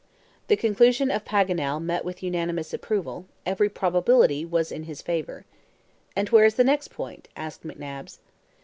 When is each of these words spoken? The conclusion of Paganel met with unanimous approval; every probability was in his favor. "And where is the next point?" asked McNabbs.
The 0.47 0.55
conclusion 0.57 1.11
of 1.11 1.25
Paganel 1.25 1.79
met 1.79 2.03
with 2.03 2.23
unanimous 2.23 2.73
approval; 2.73 3.27
every 3.45 3.69
probability 3.69 4.43
was 4.43 4.71
in 4.71 4.85
his 4.85 4.99
favor. 4.99 5.45
"And 6.15 6.27
where 6.29 6.45
is 6.45 6.55
the 6.55 6.63
next 6.63 6.87
point?" 6.87 7.27
asked 7.35 7.61
McNabbs. 7.63 8.17